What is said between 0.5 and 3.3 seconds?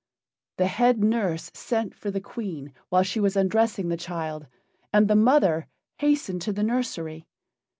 The head nurse sent for the Queen while she